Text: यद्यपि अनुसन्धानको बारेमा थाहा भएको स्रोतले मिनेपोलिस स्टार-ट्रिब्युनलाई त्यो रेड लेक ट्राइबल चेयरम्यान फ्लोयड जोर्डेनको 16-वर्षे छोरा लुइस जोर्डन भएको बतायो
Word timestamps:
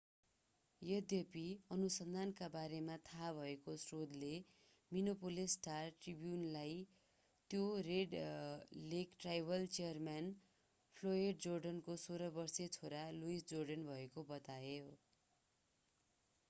यद्यपि 0.81 1.41
अनुसन्धानको 1.73 2.45
बारेमा 2.53 2.93
थाहा 3.03 3.27
भएको 3.33 3.73
स्रोतले 3.81 4.29
मिनेपोलिस 4.91 5.51
स्टार-ट्रिब्युनलाई 5.53 6.79
त्यो 7.49 7.67
रेड 7.83 8.15
लेक 8.87 9.13
ट्राइबल 9.19 9.69
चेयरम्यान 9.75 10.33
फ्लोयड 10.97 11.45
जोर्डेनको 11.47 11.99
16-वर्षे 12.05 12.67
छोरा 12.77 13.03
लुइस 13.19 13.47
जोर्डन 13.47 13.85
भएको 13.91 14.25
बतायो 14.29 14.89